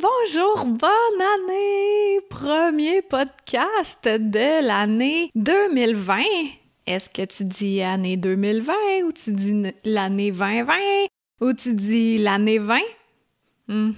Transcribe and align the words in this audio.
Bonjour, 0.00 0.64
bonne 0.64 1.20
année! 1.20 2.20
Premier 2.30 3.02
podcast 3.02 4.04
de 4.04 4.64
l'année 4.64 5.30
2020. 5.34 6.22
Est-ce 6.86 7.10
que 7.10 7.24
tu 7.24 7.42
dis 7.42 7.82
année 7.82 8.16
2020 8.16 8.74
ou 9.06 9.12
tu 9.12 9.32
dis 9.32 9.72
l'année 9.84 10.30
2020 10.30 10.74
ou 11.40 11.52
tu 11.52 11.74
dis 11.74 12.18
l'année 12.18 12.58
20? 12.58 12.78
Hmm. 13.66 13.92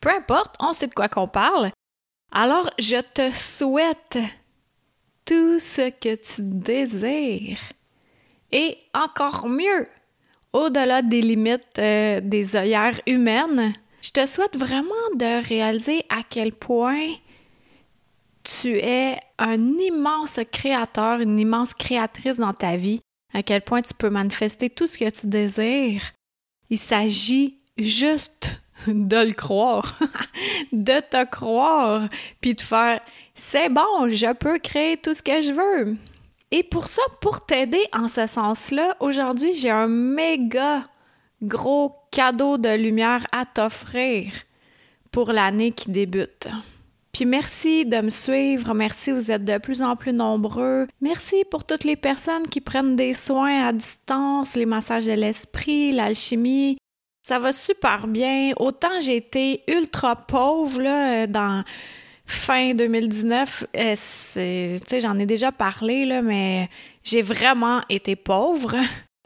Peu 0.00 0.08
importe, 0.08 0.54
on 0.58 0.72
sait 0.72 0.86
de 0.86 0.94
quoi 0.94 1.08
qu'on 1.08 1.28
parle. 1.28 1.70
Alors, 2.32 2.70
je 2.78 3.02
te 3.02 3.30
souhaite 3.30 4.18
tout 5.26 5.58
ce 5.58 5.90
que 5.90 6.14
tu 6.14 6.42
désires. 6.42 7.60
Et 8.52 8.78
encore 8.94 9.48
mieux, 9.48 9.86
au-delà 10.54 11.02
des 11.02 11.20
limites 11.20 11.78
euh, 11.78 12.20
des 12.22 12.56
œillères 12.56 13.00
humaines, 13.06 13.74
je 14.00 14.10
te 14.10 14.26
souhaite 14.26 14.56
vraiment 14.56 14.90
de 15.14 15.46
réaliser 15.46 16.04
à 16.08 16.22
quel 16.28 16.52
point 16.52 17.08
tu 18.42 18.76
es 18.78 19.18
un 19.38 19.60
immense 19.78 20.40
créateur, 20.50 21.20
une 21.20 21.38
immense 21.38 21.74
créatrice 21.74 22.38
dans 22.38 22.54
ta 22.54 22.76
vie, 22.76 23.00
à 23.34 23.42
quel 23.42 23.62
point 23.62 23.82
tu 23.82 23.94
peux 23.94 24.10
manifester 24.10 24.70
tout 24.70 24.86
ce 24.86 24.98
que 24.98 25.10
tu 25.10 25.26
désires. 25.26 26.02
Il 26.70 26.78
s'agit 26.78 27.58
juste 27.76 28.50
de 28.86 29.16
le 29.16 29.32
croire, 29.32 29.98
de 30.72 31.00
te 31.00 31.24
croire, 31.26 32.08
puis 32.40 32.54
de 32.54 32.60
faire 32.60 33.00
c'est 33.34 33.70
bon, 33.70 34.08
je 34.08 34.32
peux 34.34 34.58
créer 34.58 34.96
tout 34.96 35.14
ce 35.14 35.22
que 35.22 35.40
je 35.40 35.52
veux. 35.52 35.96
Et 36.50 36.62
pour 36.62 36.84
ça, 36.84 37.02
pour 37.20 37.44
t'aider 37.46 37.82
en 37.92 38.06
ce 38.06 38.26
sens-là, 38.26 38.96
aujourd'hui, 39.00 39.54
j'ai 39.54 39.70
un 39.70 39.86
méga 39.86 40.84
gros 41.42 41.94
cadeau 42.10 42.58
de 42.58 42.74
lumière 42.74 43.26
à 43.32 43.44
t'offrir 43.46 44.32
pour 45.10 45.32
l'année 45.32 45.72
qui 45.72 45.90
débute. 45.90 46.48
Puis 47.12 47.26
merci 47.26 47.84
de 47.84 48.00
me 48.00 48.10
suivre, 48.10 48.72
merci, 48.72 49.10
vous 49.10 49.32
êtes 49.32 49.44
de 49.44 49.58
plus 49.58 49.82
en 49.82 49.96
plus 49.96 50.12
nombreux. 50.12 50.86
Merci 51.00 51.44
pour 51.50 51.64
toutes 51.64 51.84
les 51.84 51.96
personnes 51.96 52.46
qui 52.46 52.60
prennent 52.60 52.94
des 52.94 53.14
soins 53.14 53.66
à 53.66 53.72
distance, 53.72 54.54
les 54.54 54.66
massages 54.66 55.06
de 55.06 55.12
l'esprit, 55.12 55.90
l'alchimie, 55.90 56.78
ça 57.22 57.38
va 57.38 57.52
super 57.52 58.06
bien. 58.06 58.52
Autant 58.56 59.00
j'ai 59.00 59.16
été 59.16 59.62
ultra 59.68 60.16
pauvre 60.16 60.80
là, 60.80 61.26
dans 61.26 61.64
fin 62.26 62.74
2019. 62.74 63.66
Euh, 63.76 64.78
j'en 65.00 65.18
ai 65.18 65.26
déjà 65.26 65.52
parlé, 65.52 66.06
là, 66.06 66.22
mais 66.22 66.68
j'ai 67.02 67.22
vraiment 67.22 67.82
été 67.88 68.16
pauvre. 68.16 68.76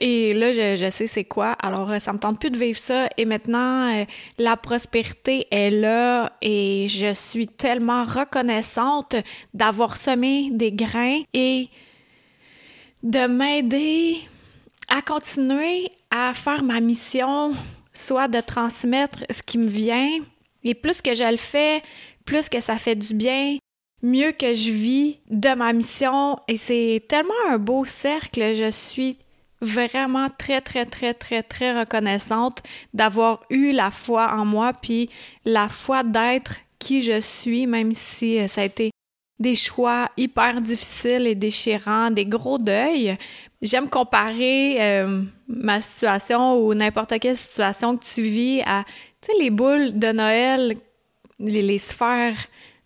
Et 0.06 0.34
là, 0.34 0.52
je, 0.52 0.90
sais 0.90 1.06
c'est 1.06 1.24
quoi. 1.24 1.52
Alors, 1.52 1.90
ça 1.98 2.12
me 2.12 2.18
tente 2.18 2.38
plus 2.38 2.50
de 2.50 2.58
vivre 2.58 2.78
ça. 2.78 3.08
Et 3.16 3.24
maintenant, 3.24 3.90
euh, 3.90 4.04
la 4.38 4.58
prospérité 4.58 5.46
est 5.50 5.70
là 5.70 6.30
et 6.42 6.88
je 6.90 7.14
suis 7.14 7.46
tellement 7.46 8.04
reconnaissante 8.04 9.16
d'avoir 9.54 9.96
semé 9.96 10.50
des 10.50 10.72
grains 10.72 11.22
et 11.32 11.70
de 13.02 13.26
m'aider 13.26 14.18
à 14.88 15.00
continuer 15.00 15.90
à 16.10 16.34
faire 16.34 16.62
ma 16.62 16.80
mission 16.80 17.52
soit 17.94 18.28
de 18.28 18.40
transmettre 18.40 19.20
ce 19.30 19.42
qui 19.42 19.56
me 19.56 19.68
vient. 19.68 20.18
Et 20.64 20.74
plus 20.74 21.00
que 21.00 21.14
je 21.14 21.30
le 21.30 21.38
fais, 21.38 21.80
plus 22.26 22.50
que 22.50 22.60
ça 22.60 22.76
fait 22.76 22.94
du 22.94 23.14
bien, 23.14 23.56
mieux 24.02 24.32
que 24.32 24.52
je 24.52 24.70
vis 24.70 25.18
de 25.30 25.54
ma 25.54 25.72
mission. 25.72 26.38
Et 26.46 26.58
c'est 26.58 27.06
tellement 27.08 27.32
un 27.48 27.56
beau 27.56 27.86
cercle. 27.86 28.54
Je 28.54 28.70
suis 28.70 29.16
vraiment 29.64 30.28
très, 30.30 30.60
très, 30.60 30.86
très, 30.86 31.14
très, 31.14 31.42
très 31.42 31.78
reconnaissante 31.80 32.62
d'avoir 32.92 33.44
eu 33.50 33.72
la 33.72 33.90
foi 33.90 34.32
en 34.32 34.44
moi, 34.44 34.72
puis 34.80 35.10
la 35.44 35.68
foi 35.68 36.02
d'être 36.02 36.56
qui 36.78 37.02
je 37.02 37.20
suis, 37.20 37.66
même 37.66 37.92
si 37.92 38.38
euh, 38.38 38.46
ça 38.46 38.60
a 38.60 38.64
été 38.64 38.90
des 39.38 39.54
choix 39.54 40.10
hyper 40.16 40.60
difficiles 40.60 41.26
et 41.26 41.34
déchirants, 41.34 42.10
des 42.10 42.26
gros 42.26 42.58
deuils. 42.58 43.16
J'aime 43.62 43.88
comparer 43.88 44.76
euh, 44.80 45.22
ma 45.48 45.80
situation 45.80 46.58
ou 46.58 46.74
n'importe 46.74 47.18
quelle 47.18 47.36
situation 47.36 47.96
que 47.96 48.04
tu 48.04 48.22
vis 48.22 48.62
à, 48.64 48.84
tu 49.20 49.32
sais, 49.32 49.38
les 49.38 49.50
boules 49.50 49.98
de 49.98 50.12
Noël, 50.12 50.76
les, 51.40 51.78
sphères 51.78 52.36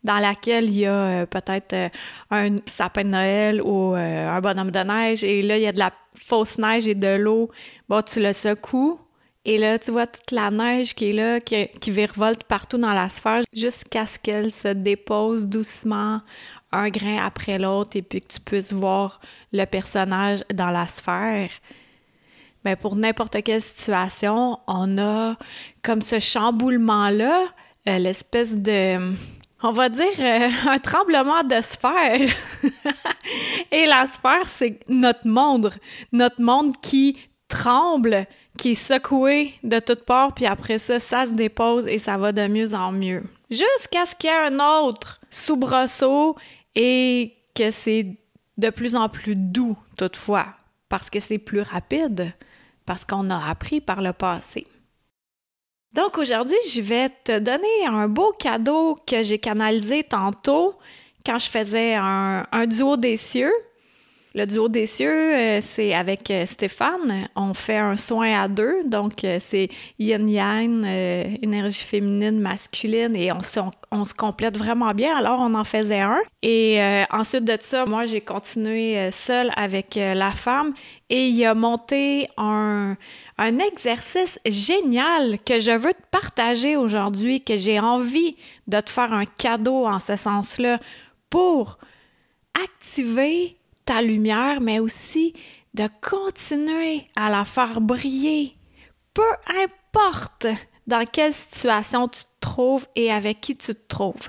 dans 0.08 0.18
laquelle 0.18 0.64
il 0.64 0.78
y 0.80 0.86
a 0.86 0.92
euh, 0.92 1.26
peut-être 1.26 1.74
euh, 1.74 1.88
un 2.30 2.56
sapin 2.64 3.04
de 3.04 3.10
Noël 3.10 3.62
ou 3.62 3.92
un 3.94 4.40
bonhomme 4.40 4.70
de 4.70 4.78
neige 4.78 5.22
et 5.22 5.42
là, 5.42 5.58
il 5.58 5.62
y 5.62 5.66
a 5.66 5.72
de 5.72 5.78
la 5.78 5.92
fausse 6.14 6.56
neige 6.56 6.88
et 6.88 6.94
de 6.94 7.16
l'eau. 7.16 7.50
Bon, 7.90 8.00
tu 8.00 8.20
le 8.20 8.32
secoues 8.32 8.98
et 9.44 9.58
là, 9.58 9.78
tu 9.78 9.90
vois 9.90 10.06
toute 10.06 10.30
la 10.30 10.50
neige 10.50 10.94
qui 10.94 11.10
est 11.10 11.12
là, 11.12 11.40
qui, 11.40 11.68
qui 11.80 11.90
virevolte 11.90 12.44
partout 12.44 12.78
dans 12.78 12.94
la 12.94 13.10
sphère 13.10 13.42
jusqu'à 13.52 14.06
ce 14.06 14.18
qu'elle 14.18 14.50
se 14.50 14.68
dépose 14.68 15.46
doucement 15.46 16.22
un 16.72 16.88
grain 16.88 17.24
après 17.24 17.58
l'autre 17.58 17.96
et 17.96 18.02
puis 18.02 18.22
que 18.22 18.28
tu 18.28 18.40
puisses 18.40 18.72
voir 18.72 19.20
le 19.52 19.66
personnage 19.66 20.42
dans 20.52 20.70
la 20.70 20.86
sphère. 20.86 21.50
Mais 22.64 22.76
pour 22.76 22.96
n'importe 22.96 23.42
quelle 23.42 23.62
situation, 23.62 24.58
on 24.66 24.98
a 24.98 25.36
comme 25.82 26.02
ce 26.02 26.18
chamboulement-là, 26.18 27.44
euh, 27.88 27.98
l'espèce 27.98 28.56
de, 28.56 29.14
on 29.62 29.72
va 29.72 29.88
dire, 29.88 30.06
euh, 30.18 30.48
un 30.66 30.78
tremblement 30.78 31.42
de 31.42 31.60
sphère. 31.60 32.30
et 33.72 33.86
la 33.86 34.06
sphère, 34.06 34.46
c'est 34.46 34.80
notre 34.88 35.26
monde, 35.26 35.72
notre 36.12 36.40
monde 36.40 36.80
qui 36.80 37.16
tremble, 37.48 38.26
qui 38.56 38.72
est 38.72 38.74
secoué 38.74 39.54
de 39.62 39.78
toutes 39.80 40.04
parts, 40.04 40.34
puis 40.34 40.46
après 40.46 40.78
ça, 40.78 41.00
ça 41.00 41.26
se 41.26 41.32
dépose 41.32 41.86
et 41.86 41.98
ça 41.98 42.16
va 42.18 42.32
de 42.32 42.46
mieux 42.46 42.74
en 42.74 42.92
mieux. 42.92 43.22
Jusqu'à 43.50 44.04
ce 44.04 44.14
qu'il 44.14 44.30
y 44.30 44.32
ait 44.32 44.36
un 44.36 44.60
autre 44.60 45.20
soubresaut 45.30 46.36
et 46.74 47.34
que 47.54 47.70
c'est 47.70 48.18
de 48.58 48.70
plus 48.70 48.94
en 48.94 49.08
plus 49.08 49.34
doux 49.34 49.76
toutefois, 49.96 50.46
parce 50.88 51.08
que 51.08 51.20
c'est 51.20 51.38
plus 51.38 51.62
rapide, 51.62 52.32
parce 52.84 53.04
qu'on 53.04 53.30
a 53.30 53.48
appris 53.48 53.80
par 53.80 54.02
le 54.02 54.12
passé. 54.12 54.66
Donc 55.92 56.18
aujourd'hui, 56.18 56.58
je 56.70 56.80
vais 56.80 57.08
te 57.08 57.38
donner 57.38 57.86
un 57.86 58.08
beau 58.08 58.32
cadeau 58.38 58.96
que 59.06 59.22
j'ai 59.22 59.38
canalisé 59.38 60.04
tantôt 60.04 60.74
quand 61.24 61.38
je 61.38 61.48
faisais 61.48 61.94
un, 61.94 62.66
duo 62.66 62.96
des 62.96 63.16
cieux. 63.16 63.52
Le 64.34 64.44
duo 64.44 64.68
des 64.68 64.84
cieux, 64.84 65.34
euh, 65.34 65.58
c'est 65.62 65.94
avec 65.94 66.30
euh, 66.30 66.44
Stéphane. 66.44 67.28
On 67.34 67.54
fait 67.54 67.78
un 67.78 67.96
soin 67.96 68.42
à 68.42 68.46
deux. 68.46 68.84
Donc, 68.84 69.24
euh, 69.24 69.38
c'est 69.40 69.68
yin-yang, 69.98 70.84
énergie 71.42 71.82
féminine, 71.82 72.38
masculine, 72.38 73.16
et 73.16 73.32
on, 73.32 73.40
se 73.42 74.14
complète 74.14 74.58
vraiment 74.58 74.92
bien. 74.92 75.16
Alors, 75.16 75.40
on 75.40 75.54
en 75.54 75.64
faisait 75.64 76.00
un. 76.00 76.18
Et 76.42 76.78
ensuite 77.10 77.44
de 77.44 77.56
ça, 77.60 77.86
moi, 77.86 78.04
j'ai 78.04 78.20
continué 78.20 79.10
seule 79.10 79.50
avec 79.56 79.96
la 79.96 80.30
femme 80.30 80.72
et 81.10 81.28
il 81.28 81.44
a 81.44 81.54
monté 81.54 82.28
un, 82.36 82.96
un 83.38 83.58
exercice 83.58 84.38
génial 84.46 85.38
que 85.44 85.58
je 85.58 85.72
veux 85.72 85.94
te 85.94 86.02
partager 86.10 86.76
aujourd'hui, 86.76 87.42
que 87.42 87.56
j'ai 87.56 87.80
envie 87.80 88.36
de 88.66 88.80
te 88.80 88.90
faire 88.90 89.12
un 89.12 89.24
cadeau 89.24 89.86
en 89.86 89.98
ce 89.98 90.16
sens-là 90.16 90.78
pour 91.30 91.78
activer 92.64 93.58
ta 93.88 94.02
lumière, 94.02 94.60
mais 94.60 94.80
aussi 94.80 95.32
de 95.72 95.88
continuer 96.02 97.06
à 97.16 97.30
la 97.30 97.46
faire 97.46 97.80
briller, 97.80 98.54
peu 99.14 99.32
importe 99.46 100.46
dans 100.86 101.06
quelle 101.06 101.32
situation 101.32 102.06
tu 102.06 102.20
te 102.20 102.40
trouves 102.40 102.86
et 102.96 103.10
avec 103.10 103.40
qui 103.40 103.56
tu 103.56 103.74
te 103.74 103.88
trouves. 103.88 104.28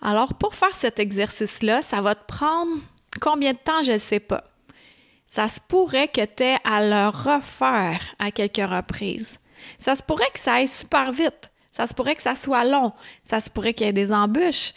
Alors, 0.00 0.34
pour 0.34 0.54
faire 0.54 0.76
cet 0.76 1.00
exercice-là, 1.00 1.82
ça 1.82 2.00
va 2.00 2.14
te 2.14 2.24
prendre 2.24 2.80
combien 3.20 3.52
de 3.52 3.58
temps, 3.58 3.82
je 3.82 3.92
ne 3.92 3.98
sais 3.98 4.20
pas. 4.20 4.44
Ça 5.26 5.48
se 5.48 5.58
pourrait 5.58 6.06
que 6.06 6.24
tu 6.24 6.44
aies 6.44 6.58
à 6.62 6.80
le 6.80 7.08
refaire 7.08 8.14
à 8.20 8.30
quelques 8.30 8.58
reprises. 8.58 9.38
Ça 9.76 9.96
se 9.96 10.04
pourrait 10.04 10.30
que 10.32 10.38
ça 10.38 10.54
aille 10.54 10.68
super 10.68 11.10
vite. 11.10 11.50
Ça 11.72 11.88
se 11.88 11.94
pourrait 11.94 12.14
que 12.14 12.22
ça 12.22 12.36
soit 12.36 12.64
long. 12.64 12.92
Ça 13.24 13.40
se 13.40 13.50
pourrait 13.50 13.74
qu'il 13.74 13.86
y 13.86 13.90
ait 13.90 13.92
des 13.92 14.12
embûches 14.12 14.72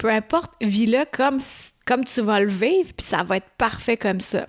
peu 0.00 0.08
importe, 0.08 0.52
vis-le 0.62 1.04
comme, 1.12 1.40
comme 1.84 2.06
tu 2.06 2.22
vas 2.22 2.40
le 2.40 2.48
vivre, 2.48 2.90
puis 2.94 3.04
ça 3.04 3.22
va 3.22 3.36
être 3.36 3.50
parfait 3.58 3.98
comme 3.98 4.22
ça. 4.22 4.46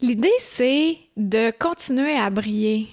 L'idée, 0.00 0.34
c'est 0.40 0.98
de 1.16 1.52
continuer 1.56 2.16
à 2.16 2.28
briller. 2.28 2.88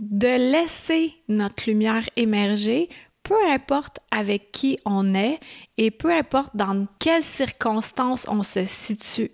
de 0.00 0.50
laisser 0.52 1.14
notre 1.28 1.68
lumière 1.68 2.08
émerger, 2.16 2.88
peu 3.22 3.36
importe 3.50 3.98
avec 4.10 4.50
qui 4.50 4.78
on 4.84 5.14
est 5.14 5.38
et 5.76 5.90
peu 5.90 6.12
importe 6.12 6.56
dans 6.56 6.86
quelles 6.98 7.22
circonstances 7.22 8.26
on 8.28 8.42
se 8.42 8.64
situe. 8.64 9.30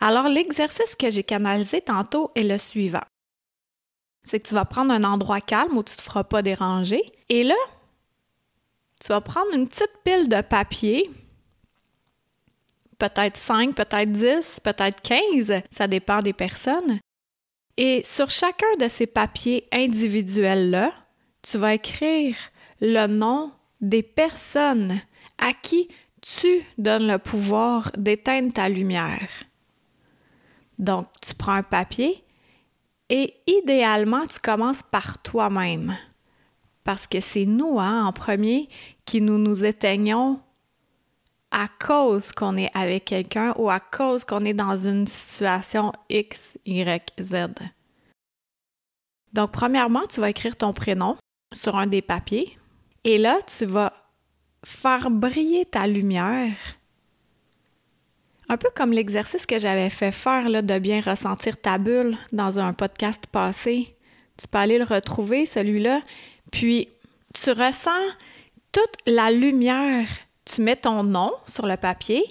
Alors 0.00 0.28
l'exercice 0.28 0.94
que 0.96 1.08
j'ai 1.08 1.24
canalisé 1.24 1.80
tantôt 1.80 2.30
est 2.34 2.42
le 2.42 2.58
suivant. 2.58 3.04
C'est 4.26 4.40
que 4.40 4.48
tu 4.48 4.54
vas 4.54 4.66
prendre 4.66 4.92
un 4.92 5.04
endroit 5.04 5.40
calme 5.40 5.78
où 5.78 5.82
tu 5.82 5.92
ne 5.92 5.96
te 5.96 6.02
feras 6.02 6.24
pas 6.24 6.42
déranger 6.42 7.02
et 7.28 7.42
là, 7.42 7.54
tu 9.00 9.08
vas 9.08 9.20
prendre 9.20 9.52
une 9.54 9.66
petite 9.66 9.92
pile 10.04 10.28
de 10.28 10.40
papier, 10.42 11.10
peut-être 12.98 13.36
5, 13.36 13.74
peut-être 13.74 14.12
10, 14.12 14.60
peut-être 14.62 15.00
15, 15.00 15.62
ça 15.70 15.88
dépend 15.88 16.20
des 16.20 16.34
personnes. 16.34 17.00
Et 17.76 18.02
sur 18.04 18.30
chacun 18.30 18.76
de 18.78 18.88
ces 18.88 19.06
papiers 19.06 19.66
individuels-là, 19.72 20.92
tu 21.42 21.56
vas 21.56 21.74
écrire 21.74 22.36
le 22.80 23.06
nom 23.06 23.52
des 23.80 24.02
personnes 24.02 25.00
à 25.38 25.54
qui 25.54 25.88
tu 26.20 26.62
donnes 26.76 27.06
le 27.06 27.18
pouvoir 27.18 27.90
d'éteindre 27.96 28.52
ta 28.52 28.68
lumière. 28.68 29.30
Donc, 30.78 31.06
tu 31.22 31.34
prends 31.34 31.54
un 31.54 31.62
papier 31.62 32.22
et 33.08 33.34
idéalement, 33.46 34.26
tu 34.26 34.38
commences 34.38 34.82
par 34.82 35.22
toi-même. 35.22 35.96
Parce 36.84 37.06
que 37.06 37.20
c'est 37.20 37.46
nous, 37.46 37.78
hein, 37.78 38.04
en 38.06 38.12
premier, 38.12 38.68
qui 39.04 39.20
nous 39.20 39.38
nous 39.38 39.64
éteignons 39.64 40.40
à 41.50 41.68
cause 41.68 42.32
qu'on 42.32 42.56
est 42.56 42.70
avec 42.74 43.06
quelqu'un 43.06 43.54
ou 43.56 43.70
à 43.70 43.80
cause 43.80 44.24
qu'on 44.24 44.44
est 44.44 44.54
dans 44.54 44.76
une 44.76 45.06
situation 45.06 45.92
X, 46.08 46.58
Y, 46.64 47.12
Z. 47.20 47.48
Donc, 49.32 49.50
premièrement, 49.52 50.02
tu 50.08 50.20
vas 50.20 50.30
écrire 50.30 50.56
ton 50.56 50.72
prénom 50.72 51.16
sur 51.52 51.76
un 51.76 51.86
des 51.86 52.02
papiers 52.02 52.56
et 53.04 53.18
là, 53.18 53.38
tu 53.46 53.64
vas 53.64 53.92
faire 54.64 55.10
briller 55.10 55.64
ta 55.64 55.86
lumière. 55.86 56.56
Un 58.48 58.56
peu 58.56 58.68
comme 58.74 58.92
l'exercice 58.92 59.46
que 59.46 59.58
j'avais 59.58 59.90
fait 59.90 60.12
faire 60.12 60.62
de 60.62 60.78
bien 60.78 61.00
ressentir 61.00 61.60
ta 61.60 61.78
bulle 61.78 62.16
dans 62.32 62.58
un 62.58 62.72
podcast 62.72 63.26
passé. 63.30 63.96
Tu 64.36 64.48
peux 64.48 64.58
aller 64.58 64.78
le 64.78 64.84
retrouver, 64.84 65.46
celui-là. 65.46 66.00
Puis, 66.50 66.88
tu 67.34 67.50
ressens 67.50 68.06
toute 68.72 68.96
la 69.06 69.30
lumière. 69.30 70.08
Tu 70.44 70.62
mets 70.62 70.76
ton 70.76 71.02
nom 71.02 71.32
sur 71.46 71.66
le 71.66 71.76
papier 71.76 72.24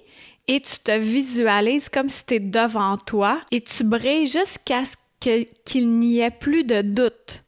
et 0.47 0.59
tu 0.61 0.79
te 0.79 0.91
visualises 0.97 1.89
comme 1.89 2.09
si 2.09 2.25
tu 2.25 2.33
es 2.35 2.39
devant 2.39 2.97
toi 2.97 3.41
et 3.51 3.61
tu 3.61 3.83
brilles 3.83 4.27
jusqu'à 4.27 4.83
ce 4.83 4.95
qu'il 5.65 5.99
n'y 5.99 6.19
ait 6.19 6.31
plus 6.31 6.63
de 6.63 6.81
doute. 6.81 7.43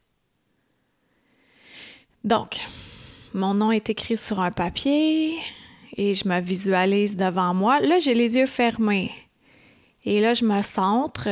Donc, 2.24 2.60
mon 3.34 3.54
nom 3.54 3.72
est 3.72 3.90
écrit 3.90 4.16
sur 4.16 4.40
un 4.40 4.52
papier 4.52 5.38
et 5.96 6.14
je 6.14 6.28
me 6.28 6.40
visualise 6.40 7.16
devant 7.16 7.54
moi. 7.54 7.80
Là, 7.80 7.98
j'ai 7.98 8.14
les 8.14 8.36
yeux 8.36 8.46
fermés. 8.46 9.10
Et 10.04 10.20
là, 10.20 10.34
je 10.34 10.44
me 10.44 10.62
centre. 10.62 11.28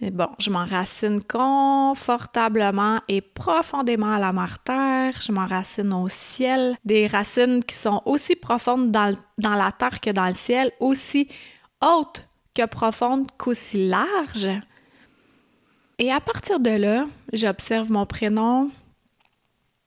Bon, 0.00 0.28
je 0.38 0.50
m'enracine 0.50 1.22
confortablement 1.22 3.00
et 3.08 3.20
profondément 3.20 4.12
à 4.12 4.18
la 4.18 4.32
terre. 4.64 5.20
Je 5.20 5.32
m'enracine 5.32 5.92
au 5.92 6.08
ciel. 6.08 6.76
Des 6.84 7.06
racines 7.06 7.64
qui 7.64 7.74
sont 7.74 8.02
aussi 8.04 8.36
profondes 8.36 8.90
dans, 8.90 9.16
dans 9.38 9.54
la 9.54 9.72
terre 9.72 10.00
que 10.00 10.10
dans 10.10 10.26
le 10.26 10.34
ciel, 10.34 10.70
aussi 10.80 11.28
hautes 11.82 12.26
que 12.54 12.66
profondes 12.66 13.28
qu'aussi 13.38 13.88
larges. 13.88 14.50
Et 15.98 16.12
à 16.12 16.20
partir 16.20 16.60
de 16.60 16.70
là, 16.70 17.06
j'observe 17.32 17.90
mon 17.90 18.04
prénom, 18.04 18.70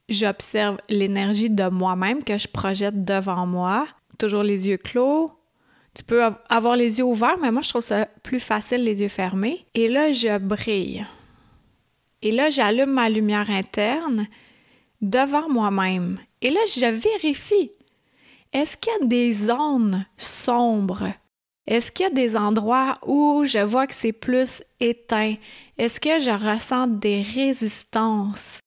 j'observe 0.08 0.78
l'énergie 0.88 1.50
de 1.50 1.68
moi-même 1.68 2.24
que 2.24 2.36
je 2.36 2.48
projette 2.48 3.04
devant 3.04 3.46
moi, 3.46 3.86
toujours 4.18 4.42
les 4.42 4.68
yeux 4.68 4.76
clos. 4.76 5.32
Tu 6.00 6.04
peux 6.06 6.22
avoir 6.48 6.76
les 6.76 6.98
yeux 6.98 7.04
ouverts, 7.04 7.36
mais 7.42 7.52
moi, 7.52 7.60
je 7.60 7.68
trouve 7.68 7.82
ça 7.82 8.06
plus 8.22 8.40
facile 8.40 8.84
les 8.84 9.02
yeux 9.02 9.10
fermés. 9.10 9.66
Et 9.74 9.86
là, 9.86 10.10
je 10.10 10.38
brille. 10.38 11.06
Et 12.22 12.32
là, 12.32 12.48
j'allume 12.48 12.92
ma 12.92 13.10
lumière 13.10 13.50
interne 13.50 14.26
devant 15.02 15.50
moi-même. 15.50 16.18
Et 16.40 16.48
là, 16.48 16.60
je 16.74 16.86
vérifie. 16.86 17.70
Est-ce 18.50 18.78
qu'il 18.78 18.94
y 18.94 19.04
a 19.04 19.06
des 19.08 19.30
zones 19.30 20.06
sombres? 20.16 21.12
Est-ce 21.66 21.92
qu'il 21.92 22.04
y 22.04 22.06
a 22.06 22.10
des 22.10 22.34
endroits 22.34 22.94
où 23.04 23.44
je 23.44 23.58
vois 23.58 23.86
que 23.86 23.94
c'est 23.94 24.14
plus 24.14 24.62
éteint? 24.80 25.34
Est-ce 25.76 26.00
que 26.00 26.18
je 26.18 26.30
ressens 26.30 26.86
des 26.86 27.20
résistances? 27.20 28.58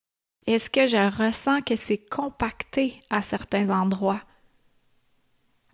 Est-ce 0.45 0.69
que 0.69 0.85
je 0.85 1.17
ressens 1.17 1.61
que 1.61 1.75
c'est 1.75 1.97
compacté 1.97 3.01
à 3.09 3.23
certains 3.23 3.71
endroits? 3.71 4.21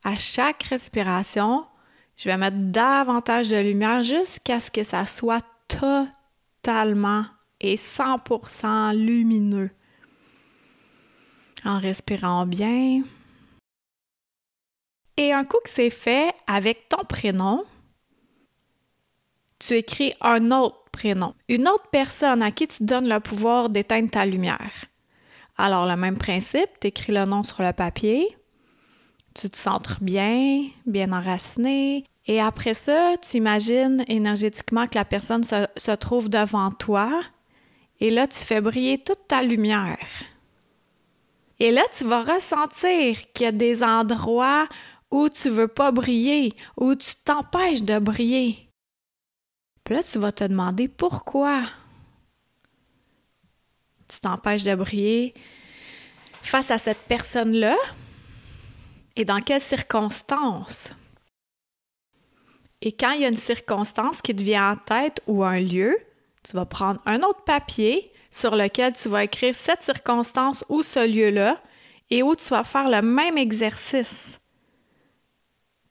À 0.04 0.16
chaque 0.18 0.64
respiration, 0.64 1.66
je 2.16 2.30
vais 2.30 2.38
mettre 2.38 2.58
davantage 2.58 3.50
de 3.50 3.58
lumière 3.58 4.04
jusqu'à 4.04 4.60
ce 4.60 4.72
que 4.72 4.84
ça 4.84 5.06
soit 5.06 5.46
totalement 5.68 7.26
et 7.60 7.76
100% 7.76 8.96
lumineux. 8.96 9.72
En 11.66 11.80
respirant 11.80 12.46
bien. 12.46 13.04
Et 15.18 15.34
un 15.34 15.44
coup 15.44 15.60
que 15.64 15.70
c'est 15.70 15.90
fait 15.90 16.34
avec 16.48 16.88
ton 16.88 17.04
prénom, 17.04 17.66
tu 19.60 19.74
écris 19.74 20.14
un 20.22 20.52
autre 20.52 20.86
prénom. 20.94 21.36
Une 21.50 21.68
autre 21.68 21.90
personne 21.92 22.42
à 22.42 22.52
qui 22.52 22.68
tu 22.68 22.86
donnes 22.86 23.10
le 23.10 23.20
pouvoir 23.20 23.70
d'éteindre 23.70 24.10
ta 24.10 24.26
lumière. 24.26 24.86
Alors, 25.58 25.86
le 25.86 25.98
même 25.98 26.18
principe, 26.18 26.70
tu 26.80 26.88
écris 26.88 27.12
le 27.12 27.26
nom 27.26 27.44
sur 27.44 27.62
le 27.62 27.74
papier, 27.74 28.38
tu 29.34 29.50
te 29.50 29.58
centres 29.58 30.00
bien, 30.02 30.68
bien 30.86 31.12
enraciné, 31.14 32.06
et 32.26 32.40
après 32.40 32.76
ça, 32.76 33.16
tu 33.18 33.38
imagines 33.38 34.04
énergétiquement 34.08 34.86
que 34.86 34.96
la 34.96 35.06
personne 35.06 35.44
se, 35.44 35.96
trouve 35.96 36.30
devant 36.30 36.72
toi, 36.72 37.24
et 38.00 38.12
là, 38.12 38.28
tu 38.28 38.38
fais 38.38 38.62
briller 38.62 39.00
toute 39.00 39.28
ta 39.28 39.42
lumière. 39.42 40.06
Et 41.60 41.72
là, 41.72 41.82
tu 41.98 42.06
vas 42.06 42.24
ressentir 42.24 43.18
qu'il 43.34 43.46
y 43.46 43.48
a 43.48 43.52
des 43.52 43.84
endroits 43.84 44.68
où 45.12 45.28
tu 45.28 45.50
veux 45.50 45.68
pas 45.68 45.92
briller, 45.92 46.54
où 46.78 46.96
tu 46.96 47.16
t'empêches 47.26 47.82
de 47.82 47.98
briller. 48.00 48.70
Là, 49.90 50.04
tu 50.04 50.20
vas 50.20 50.32
te 50.32 50.44
demander 50.44 50.88
pourquoi 50.88 51.64
tu 54.08 54.20
t'empêches 54.20 54.64
de 54.64 54.76
briller 54.76 55.34
face 56.44 56.70
à 56.70 56.78
cette 56.78 57.02
personne-là 57.08 57.76
et 59.20 59.26
dans 59.26 59.42
quelles 59.42 59.62
circonstances? 59.62 60.92
Et 62.82 62.94
quand 62.94 63.12
il 63.12 63.22
y 63.22 63.26
a 63.26 63.28
une 63.28 63.36
circonstance 63.36 64.22
qui 64.22 64.34
te 64.34 64.42
vient 64.42 64.72
en 64.72 64.78
tête 64.78 65.22
ou 65.28 65.44
un 65.44 65.60
lieu, 65.60 65.98
tu 66.44 66.56
vas 66.56 66.66
prendre 66.66 67.02
un 67.06 67.22
autre 67.24 67.44
papier 67.44 68.14
sur 68.32 68.56
lequel 68.56 68.94
tu 68.94 69.10
vas 69.10 69.26
écrire 69.26 69.54
cette 69.54 69.84
circonstance 69.84 70.64
ou 70.70 70.84
ce 70.84 71.06
lieu-là 71.06 71.62
et 72.10 72.24
où 72.24 72.34
tu 72.34 72.48
vas 72.48 72.64
faire 72.64 72.90
le 72.90 73.02
même 73.02 73.38
exercice 73.38 74.40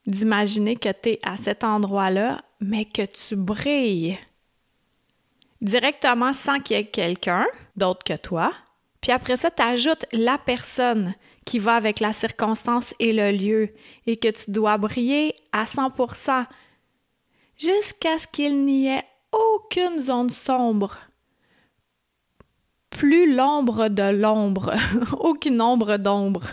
d'imaginer 0.06 0.76
que 0.76 0.88
tu 0.88 1.10
es 1.10 1.20
à 1.22 1.36
cet 1.36 1.64
endroit-là 1.64 2.40
mais 2.60 2.86
que 2.86 3.04
tu 3.04 3.36
brilles 3.36 4.18
directement 5.60 6.32
sans 6.32 6.60
qu'il 6.60 6.78
y 6.78 6.80
ait 6.80 6.86
quelqu'un 6.86 7.46
d'autre 7.76 8.04
que 8.04 8.16
toi. 8.16 8.54
Puis 9.02 9.12
après 9.12 9.36
ça, 9.36 9.50
tu 9.50 9.62
ajoutes 9.62 10.06
la 10.12 10.38
personne 10.38 11.14
qui 11.48 11.58
va 11.58 11.76
avec 11.76 12.00
la 12.00 12.12
circonstance 12.12 12.94
et 12.98 13.14
le 13.14 13.32
lieu 13.32 13.70
et 14.06 14.18
que 14.18 14.28
tu 14.28 14.50
dois 14.50 14.76
briller 14.76 15.34
à 15.50 15.64
100% 15.64 16.44
jusqu'à 17.56 18.18
ce 18.18 18.26
qu'il 18.26 18.66
n'y 18.66 18.88
ait 18.88 19.04
aucune 19.32 19.98
zone 19.98 20.28
sombre. 20.28 20.98
Plus 22.90 23.34
l'ombre 23.34 23.88
de 23.88 24.14
l'ombre, 24.14 24.74
aucune 25.20 25.62
ombre 25.62 25.96
d'ombre. 25.96 26.50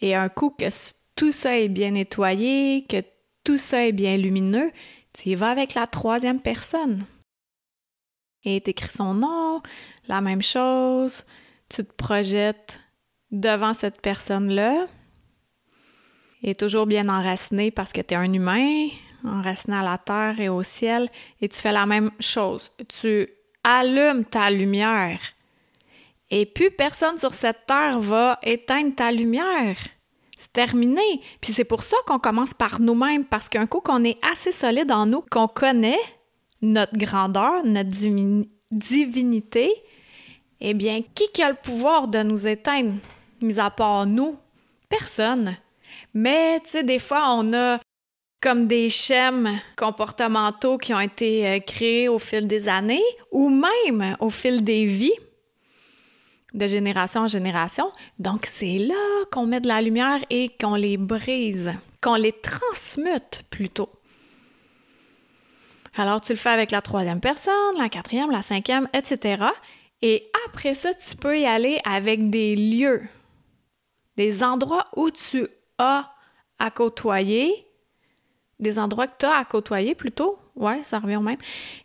Et 0.00 0.14
un 0.14 0.30
coup 0.30 0.48
que 0.48 0.64
tout 1.14 1.30
ça 1.30 1.58
est 1.58 1.68
bien 1.68 1.90
nettoyé, 1.90 2.86
que 2.88 3.04
tout 3.44 3.58
ça 3.58 3.86
est 3.86 3.92
bien 3.92 4.16
lumineux, 4.16 4.72
tu 5.12 5.28
y 5.28 5.34
vas 5.34 5.50
avec 5.50 5.74
la 5.74 5.86
troisième 5.86 6.40
personne. 6.40 7.04
Et 8.44 8.62
tu 8.62 8.70
écris 8.70 8.94
son 8.94 9.12
nom, 9.12 9.62
la 10.08 10.22
même 10.22 10.40
chose, 10.40 11.26
tu 11.74 11.84
te 11.84 11.92
projettes 11.92 12.80
devant 13.30 13.74
cette 13.74 14.00
personne-là, 14.02 14.86
et 16.42 16.54
toujours 16.54 16.86
bien 16.86 17.08
enraciné 17.08 17.70
parce 17.70 17.92
que 17.92 18.00
tu 18.00 18.14
es 18.14 18.16
un 18.16 18.32
humain, 18.32 18.88
enraciné 19.24 19.76
à 19.76 19.82
la 19.82 19.98
terre 19.98 20.40
et 20.40 20.48
au 20.48 20.62
ciel, 20.62 21.08
et 21.40 21.48
tu 21.48 21.58
fais 21.58 21.72
la 21.72 21.86
même 21.86 22.10
chose. 22.18 22.70
Tu 22.88 23.28
allumes 23.62 24.24
ta 24.24 24.50
lumière. 24.50 25.20
Et 26.30 26.46
plus 26.46 26.70
personne 26.70 27.18
sur 27.18 27.32
cette 27.32 27.66
terre 27.66 28.00
va 28.00 28.38
éteindre 28.42 28.94
ta 28.94 29.12
lumière. 29.12 29.76
C'est 30.36 30.52
terminé. 30.52 31.20
Puis 31.40 31.52
c'est 31.52 31.64
pour 31.64 31.84
ça 31.84 31.96
qu'on 32.06 32.18
commence 32.18 32.54
par 32.54 32.80
nous-mêmes, 32.80 33.24
parce 33.24 33.48
qu'un 33.48 33.66
coup 33.66 33.80
qu'on 33.80 34.02
est 34.02 34.18
assez 34.22 34.50
solide 34.50 34.90
en 34.90 35.06
nous, 35.06 35.22
qu'on 35.30 35.46
connaît 35.46 36.00
notre 36.60 36.96
grandeur, 36.96 37.64
notre 37.64 37.90
divinité, 38.70 39.70
eh 40.64 40.74
bien, 40.74 41.02
qui 41.14 41.42
a 41.42 41.50
le 41.50 41.56
pouvoir 41.56 42.06
de 42.06 42.22
nous 42.22 42.46
éteindre, 42.46 42.94
mis 43.40 43.58
à 43.58 43.68
part 43.68 44.06
nous? 44.06 44.36
Personne. 44.88 45.56
Mais, 46.14 46.60
tu 46.60 46.70
sais, 46.70 46.84
des 46.84 47.00
fois, 47.00 47.34
on 47.34 47.52
a 47.52 47.80
comme 48.40 48.66
des 48.66 48.88
schèmes 48.88 49.60
comportementaux 49.76 50.78
qui 50.78 50.94
ont 50.94 51.00
été 51.00 51.46
euh, 51.46 51.58
créés 51.60 52.08
au 52.08 52.18
fil 52.18 52.46
des 52.46 52.68
années 52.68 53.02
ou 53.30 53.48
même 53.48 54.16
au 54.20 54.30
fil 54.30 54.62
des 54.62 54.84
vies 54.84 55.12
de 56.54 56.66
génération 56.66 57.22
en 57.22 57.28
génération. 57.28 57.90
Donc, 58.18 58.46
c'est 58.46 58.78
là 58.78 59.24
qu'on 59.32 59.46
met 59.46 59.60
de 59.60 59.68
la 59.68 59.82
lumière 59.82 60.20
et 60.30 60.48
qu'on 60.60 60.76
les 60.76 60.96
brise, 60.96 61.72
qu'on 62.00 62.14
les 62.14 62.32
transmute 62.32 63.42
plutôt. 63.50 63.90
Alors, 65.96 66.20
tu 66.20 66.32
le 66.32 66.38
fais 66.38 66.50
avec 66.50 66.70
la 66.70 66.82
troisième 66.82 67.20
personne, 67.20 67.76
la 67.78 67.88
quatrième, 67.88 68.30
la 68.30 68.42
cinquième, 68.42 68.88
etc. 68.92 69.44
Et 70.02 70.30
après 70.48 70.74
ça, 70.74 70.92
tu 70.94 71.16
peux 71.16 71.38
y 71.38 71.46
aller 71.46 71.80
avec 71.84 72.28
des 72.28 72.56
lieux, 72.56 73.02
des 74.16 74.42
endroits 74.42 74.88
où 74.96 75.10
tu 75.10 75.46
as 75.78 76.12
à 76.58 76.70
côtoyer, 76.70 77.66
des 78.58 78.78
endroits 78.78 79.06
que 79.06 79.18
tu 79.20 79.26
as 79.26 79.36
à 79.36 79.44
côtoyer 79.44 79.94
plutôt. 79.94 80.38
Ouais, 80.56 80.82
ça 80.82 80.98
revient 80.98 81.16
au 81.16 81.22
même. 81.22 81.38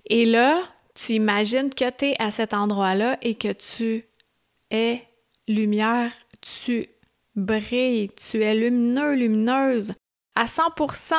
Et 0.06 0.26
là, 0.26 0.62
tu 0.94 1.14
imagines 1.14 1.70
que 1.70 1.90
tu 1.90 2.06
es 2.06 2.16
à 2.20 2.32
cet 2.32 2.54
endroit-là 2.54 3.18
et 3.22 3.36
que 3.36 3.54
tu 3.54 4.06
es 4.72 5.04
lumière, 5.48 6.12
tu 6.42 6.90
brilles, 7.36 8.10
tu 8.16 8.44
es 8.44 8.56
lumineux, 8.56 9.14
lumineuse 9.14 9.94
à 10.36 10.46
100%. 10.46 11.14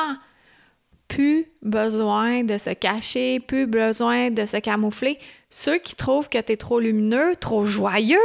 Plus 1.09 1.47
besoin 1.61 2.45
de 2.45 2.57
se 2.57 2.69
cacher, 2.69 3.41
plus 3.41 3.67
besoin 3.67 4.29
de 4.29 4.45
se 4.45 4.57
camoufler. 4.57 5.19
Ceux 5.49 5.77
qui 5.77 5.95
trouvent 5.95 6.29
que 6.29 6.39
tu 6.39 6.53
es 6.53 6.57
trop 6.57 6.79
lumineux, 6.79 7.35
trop 7.35 7.65
joyeux, 7.65 8.17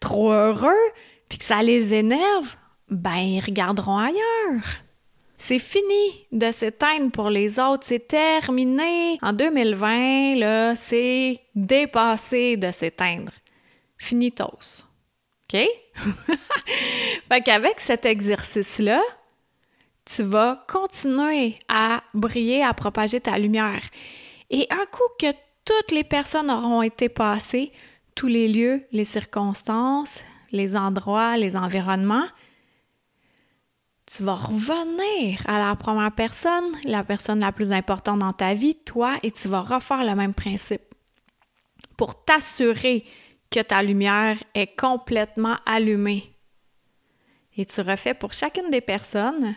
trop 0.00 0.32
heureux, 0.32 0.90
puis 1.28 1.38
que 1.38 1.44
ça 1.44 1.62
les 1.62 1.94
énerve, 1.94 2.56
ben 2.88 3.16
ils 3.16 3.40
regarderont 3.40 3.98
ailleurs. 3.98 4.64
C'est 5.42 5.58
fini 5.58 6.26
de 6.32 6.52
s'éteindre 6.52 7.10
pour 7.12 7.30
les 7.30 7.58
autres, 7.58 7.84
c'est 7.86 8.06
terminé. 8.06 9.16
En 9.22 9.32
2020, 9.32 10.34
là, 10.34 10.76
c'est 10.76 11.40
dépassé 11.54 12.58
de 12.58 12.70
s'éteindre. 12.70 13.32
Finitos. 13.96 14.84
OK? 15.52 15.66
fait 17.28 17.40
qu'avec 17.42 17.80
cet 17.80 18.04
exercice-là, 18.04 19.00
tu 20.14 20.22
vas 20.22 20.64
continuer 20.66 21.56
à 21.68 22.02
briller, 22.14 22.64
à 22.64 22.74
propager 22.74 23.20
ta 23.20 23.38
lumière. 23.38 23.82
Et 24.50 24.66
un 24.70 24.86
coup 24.86 25.08
que 25.18 25.32
toutes 25.64 25.92
les 25.92 26.04
personnes 26.04 26.50
auront 26.50 26.82
été 26.82 27.08
passées, 27.08 27.70
tous 28.16 28.26
les 28.26 28.48
lieux, 28.48 28.84
les 28.90 29.04
circonstances, 29.04 30.20
les 30.50 30.76
endroits, 30.76 31.36
les 31.36 31.56
environnements, 31.56 32.26
tu 34.06 34.24
vas 34.24 34.34
revenir 34.34 35.40
à 35.46 35.60
la 35.60 35.76
première 35.76 36.12
personne, 36.12 36.72
la 36.84 37.04
personne 37.04 37.38
la 37.38 37.52
plus 37.52 37.70
importante 37.70 38.18
dans 38.18 38.32
ta 38.32 38.54
vie, 38.54 38.74
toi, 38.74 39.16
et 39.22 39.30
tu 39.30 39.46
vas 39.46 39.60
refaire 39.60 40.04
le 40.04 40.16
même 40.16 40.34
principe 40.34 40.82
pour 41.96 42.24
t'assurer 42.24 43.04
que 43.50 43.60
ta 43.60 43.82
lumière 43.82 44.42
est 44.54 44.74
complètement 44.74 45.58
allumée. 45.66 46.34
Et 47.56 47.64
tu 47.64 47.80
refais 47.82 48.14
pour 48.14 48.32
chacune 48.32 48.70
des 48.70 48.80
personnes 48.80 49.54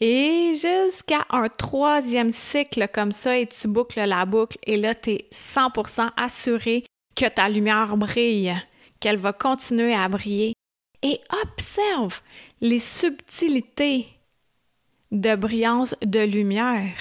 et 0.00 0.52
jusqu'à 0.54 1.24
un 1.30 1.48
troisième 1.48 2.30
cycle 2.30 2.86
comme 2.92 3.12
ça 3.12 3.38
et 3.38 3.46
tu 3.46 3.66
boucles 3.66 4.04
la 4.04 4.26
boucle 4.26 4.58
et 4.66 4.76
là, 4.76 4.94
tu 4.94 5.10
es 5.10 5.28
100% 5.32 6.10
assuré 6.16 6.84
que 7.14 7.26
ta 7.26 7.48
lumière 7.48 7.96
brille, 7.96 8.54
qu'elle 9.00 9.16
va 9.16 9.32
continuer 9.32 9.94
à 9.94 10.08
briller. 10.08 10.52
Et 11.02 11.20
observe 11.42 12.20
les 12.60 12.78
subtilités 12.78 14.08
de 15.12 15.34
brillance 15.36 15.94
de 16.02 16.20
lumière. 16.20 16.96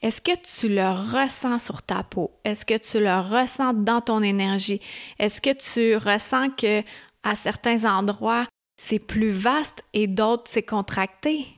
Est-ce 0.00 0.20
que 0.20 0.36
tu 0.36 0.68
le 0.68 0.90
ressens 0.90 1.58
sur 1.58 1.82
ta 1.82 2.04
peau? 2.04 2.30
Est-ce 2.44 2.64
que 2.64 2.78
tu 2.78 3.00
le 3.00 3.18
ressens 3.20 3.74
dans 3.74 4.00
ton 4.00 4.22
énergie? 4.22 4.80
Est-ce 5.18 5.40
que 5.40 5.52
tu 5.52 5.96
ressens 5.96 6.50
que 6.50 6.82
à 7.22 7.34
certains 7.34 7.84
endroits, 7.84 8.46
c'est 8.76 9.00
plus 9.00 9.32
vaste 9.32 9.82
et 9.92 10.06
d'autres, 10.06 10.44
c'est 10.46 10.62
contracté? 10.62 11.57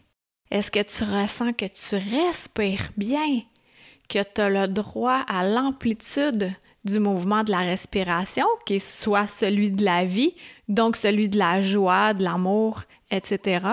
Est-ce 0.50 0.70
que 0.70 0.82
tu 0.82 1.04
ressens 1.04 1.52
que 1.52 1.66
tu 1.66 1.96
respires 1.96 2.90
bien? 2.96 3.42
Que 4.08 4.22
tu 4.22 4.40
as 4.40 4.50
le 4.50 4.66
droit 4.66 5.24
à 5.28 5.46
l'amplitude 5.46 6.52
du 6.84 6.98
mouvement 6.98 7.44
de 7.44 7.50
la 7.50 7.60
respiration, 7.60 8.46
qui 8.66 8.80
soit 8.80 9.26
celui 9.26 9.70
de 9.70 9.84
la 9.84 10.04
vie, 10.04 10.34
donc 10.68 10.96
celui 10.96 11.28
de 11.28 11.38
la 11.38 11.60
joie, 11.60 12.14
de 12.14 12.24
l'amour, 12.24 12.82
etc., 13.10 13.66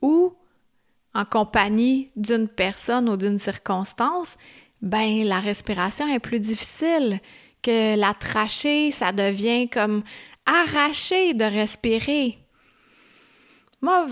ou 0.00 0.34
en 1.14 1.24
compagnie 1.24 2.10
d'une 2.16 2.48
personne 2.48 3.08
ou 3.08 3.16
d'une 3.16 3.38
circonstance, 3.38 4.36
ben 4.80 5.24
la 5.24 5.40
respiration 5.40 6.06
est 6.06 6.20
plus 6.20 6.38
difficile, 6.38 7.20
que 7.60 7.96
la 7.96 8.14
trachée, 8.14 8.92
ça 8.92 9.10
devient 9.10 9.68
comme 9.68 10.04
arraché 10.46 11.34
de 11.34 11.44
respirer. 11.44 12.38
Moi, 13.80 14.06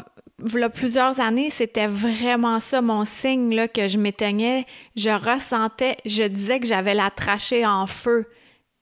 a 0.62 0.68
plusieurs 0.68 1.20
années, 1.20 1.50
c'était 1.50 1.86
vraiment 1.86 2.60
ça 2.60 2.82
mon 2.82 3.04
signe 3.04 3.54
là, 3.54 3.68
que 3.68 3.88
je 3.88 3.98
m'éteignais. 3.98 4.66
Je 4.96 5.10
ressentais, 5.10 5.96
je 6.04 6.24
disais 6.24 6.60
que 6.60 6.66
j'avais 6.66 6.94
la 6.94 7.10
trachée 7.10 7.64
en 7.66 7.86
feu. 7.86 8.26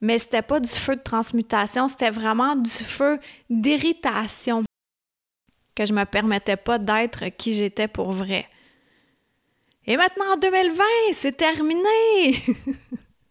Mais 0.00 0.18
c'était 0.18 0.42
pas 0.42 0.60
du 0.60 0.68
feu 0.68 0.96
de 0.96 1.02
transmutation, 1.02 1.88
c'était 1.88 2.10
vraiment 2.10 2.56
du 2.56 2.70
feu 2.70 3.18
d'irritation 3.48 4.64
que 5.74 5.86
je 5.86 5.92
me 5.92 6.04
permettais 6.04 6.56
pas 6.56 6.78
d'être 6.78 7.24
qui 7.36 7.54
j'étais 7.54 7.88
pour 7.88 8.12
vrai. 8.12 8.46
Et 9.86 9.96
maintenant, 9.96 10.34
en 10.34 10.36
2020, 10.36 10.84
c'est 11.12 11.36
terminé! 11.36 11.82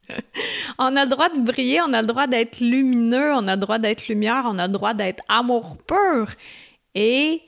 on 0.78 0.96
a 0.96 1.06
le 1.06 1.10
droit 1.10 1.30
de 1.30 1.40
briller, 1.40 1.82
on 1.82 1.94
a 1.94 2.02
le 2.02 2.08
droit 2.08 2.28
d'être 2.28 2.60
lumineux, 2.60 3.34
on 3.34 3.48
a 3.48 3.56
le 3.56 3.62
droit 3.62 3.80
d'être 3.80 4.08
lumière, 4.08 4.44
on 4.46 4.60
a 4.60 4.68
le 4.68 4.74
droit 4.74 4.94
d'être 4.94 5.24
amour 5.28 5.78
pur. 5.78 6.28
Et 6.96 7.42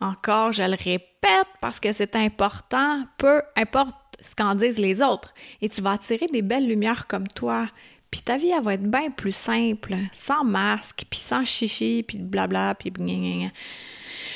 encore, 0.00 0.52
je 0.52 0.62
le 0.62 0.76
répète 0.76 1.48
parce 1.60 1.80
que 1.80 1.92
c'est 1.92 2.16
important, 2.16 3.04
peu 3.18 3.42
importe 3.56 3.96
ce 4.20 4.34
qu'en 4.34 4.54
disent 4.54 4.78
les 4.78 5.02
autres. 5.02 5.34
Et 5.60 5.68
tu 5.68 5.82
vas 5.82 5.92
attirer 5.92 6.26
des 6.26 6.42
belles 6.42 6.66
lumières 6.66 7.06
comme 7.06 7.28
toi. 7.28 7.66
Puis 8.10 8.20
ta 8.22 8.36
vie, 8.36 8.50
elle 8.50 8.62
va 8.62 8.74
être 8.74 8.88
bien 8.88 9.10
plus 9.10 9.34
simple, 9.34 9.94
sans 10.12 10.44
masque, 10.44 11.04
puis 11.10 11.18
sans 11.18 11.44
chichi, 11.44 12.04
puis 12.06 12.18
blabla, 12.18 12.74
puis 12.74 12.92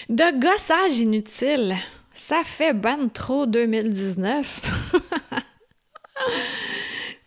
de 0.08 0.40
gossage 0.40 0.98
inutile. 0.98 1.76
Ça 2.12 2.42
fait 2.44 2.74
ben 2.74 3.08
trop 3.08 3.46
2019. 3.46 4.60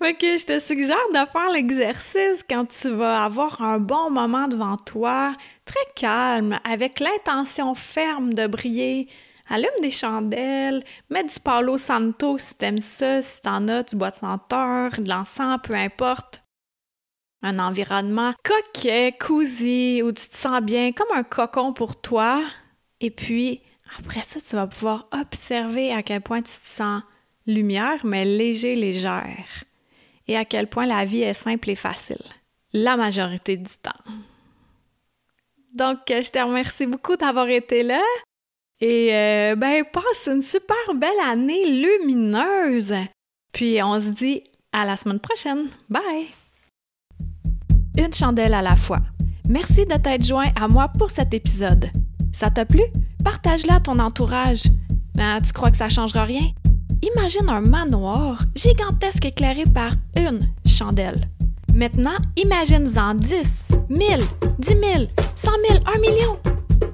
ok, 0.02 0.18
je 0.22 0.46
te 0.46 0.60
suggère 0.60 0.98
de 1.14 1.32
faire 1.32 1.50
l'exercice 1.52 2.44
quand 2.48 2.66
tu 2.66 2.90
vas 2.90 3.24
avoir 3.24 3.62
un 3.62 3.80
bon 3.80 4.12
moment 4.12 4.48
devant 4.48 4.76
toi, 4.78 5.34
très 5.66 5.86
calme, 5.96 6.60
avec 6.64 7.00
l'intention 7.00 7.76
ferme 7.76 8.34
de 8.34 8.48
briller. 8.48 9.08
Allume 9.50 9.82
des 9.82 9.92
chandelles, 9.92 10.84
mets 11.10 11.24
du 11.24 11.40
Palo 11.40 11.78
Santo 11.78 12.38
si 12.38 12.56
t'aimes 12.56 12.80
ça, 12.80 13.22
si 13.22 13.42
t'en 13.42 13.68
as, 13.68 13.84
du 13.84 13.96
bois 13.96 14.12
de 14.12 14.16
senteur, 14.16 14.92
de 14.98 15.10
l'encens, 15.10 15.60
peu 15.64 15.74
importe. 15.74 16.44
Un 17.42 17.60
environnement 17.60 18.34
coquet, 18.44 19.16
cosy, 19.20 20.02
où 20.02 20.14
tu 20.14 20.30
te 20.30 20.36
sens 20.38 20.62
bien, 20.62 20.94
comme 20.94 21.12
un 21.14 21.24
cocon 21.24 21.74
pour 21.74 22.00
toi, 22.00 22.42
et 23.04 23.12
puis, 23.12 23.62
après 24.00 24.22
ça, 24.22 24.40
tu 24.40 24.56
vas 24.56 24.66
pouvoir 24.66 25.08
observer 25.12 25.92
à 25.92 26.04
quel 26.04 26.22
point 26.22 26.42
tu 26.42 26.54
te 26.54 26.66
sens 26.66 27.04
lumière, 27.46 28.06
mais 28.06 28.24
léger, 28.24 28.78
légère. 28.78 29.66
Et 30.30 30.38
à 30.38 30.46
quel 30.46 30.68
point 30.68 30.86
la 30.86 31.04
vie 31.04 31.22
est 31.22 31.34
simple 31.34 31.70
et 31.70 31.76
facile. 31.76 32.24
La 32.72 32.96
majorité 32.96 33.58
du 33.58 33.72
temps. 33.82 33.92
Donc, 35.74 36.00
je 36.08 36.30
te 36.30 36.40
remercie 36.40 36.86
beaucoup 36.86 37.16
d'avoir 37.16 37.50
été 37.50 37.84
là. 37.84 38.02
Et 38.80 39.10
euh, 39.14 39.56
ben, 39.56 39.84
passe 39.92 40.28
une 40.28 40.42
super 40.42 40.76
belle 40.96 41.10
année 41.30 41.66
lumineuse. 41.66 42.94
Puis 43.52 43.82
on 43.82 44.00
se 44.00 44.10
dit 44.10 44.44
à 44.72 44.86
la 44.86 44.98
semaine 44.98 45.20
prochaine. 45.20 45.70
Bye! 45.90 46.28
Une 47.98 48.14
chandelle 48.14 48.54
à 48.54 48.62
la 48.62 48.76
fois. 48.76 49.00
Merci 49.48 49.86
de 49.86 49.96
t'être 49.96 50.26
joint 50.26 50.52
à 50.60 50.68
moi 50.68 50.90
pour 50.90 51.12
cet 51.12 51.34
épisode. 51.34 51.90
Ça 52.32 52.50
t'a 52.50 52.66
plu? 52.66 52.82
Partage-la 53.24 53.76
à 53.76 53.80
ton 53.80 54.00
entourage. 54.00 54.64
Ah, 55.20 55.40
tu 55.46 55.54
crois 55.54 55.72
que 55.72 55.78
ça 55.78 55.90
changera 55.90 56.24
rien? 56.24 56.52
Imagine 57.02 57.50
un 57.50 57.62
manoir 57.62 58.44
gigantesque 58.56 59.26
éclairé 59.26 59.64
par 59.66 59.92
une 60.16 60.50
chandelle. 60.66 61.28
Maintenant, 61.74 62.18
imagine-en 62.36 63.16
10, 63.16 63.68
1000, 63.90 64.18
10 64.60 64.68
000, 64.68 64.80
100 65.36 65.52
000, 65.70 65.84
1 65.86 66.00
million. 66.00 66.38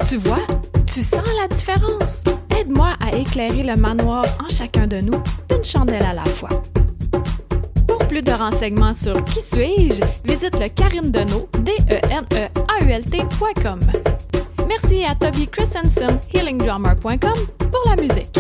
Tu 0.08 0.16
vois, 0.18 0.46
tu 0.86 1.02
sens 1.02 1.28
la 1.40 1.48
différence. 1.48 2.24
Aide-moi 2.58 2.96
à 3.02 3.16
éclairer 3.16 3.64
le 3.64 3.76
manoir 3.76 4.24
en 4.44 4.48
chacun 4.48 4.88
de 4.88 5.02
nous, 5.02 5.22
une 5.52 5.64
chandelle 5.64 6.04
à 6.04 6.14
la 6.14 6.26
fois. 6.26 6.50
Pour 7.88 8.00
plus 8.08 8.22
de 8.22 8.32
renseignements 8.32 8.94
sur 8.94 9.22
Qui 9.26 9.42
suis-je, 9.42 10.02
visite 10.24 10.58
le 10.60 11.10
Deneau, 11.10 11.50
d 11.60 11.72
e 11.90 12.00
n 12.10 12.26
e 12.34 12.48
a 12.68 12.84
u 12.84 12.92
l 12.92 13.04
Merci 14.68 15.04
à 15.04 15.16
Toby 15.16 15.48
Christensen, 15.48 16.20
healingdrummer.com, 16.34 17.34
pour 17.72 17.84
la 17.86 18.02
musique. 18.02 18.40